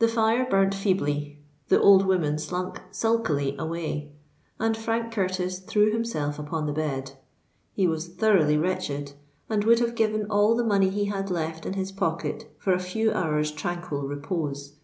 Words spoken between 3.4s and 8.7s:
away—and Frank Curtis threw himself upon the bed. He was thoroughly